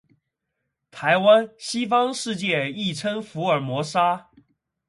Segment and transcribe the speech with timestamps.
[0.89, 4.31] 台湾，西方世界亦称福尔摩沙。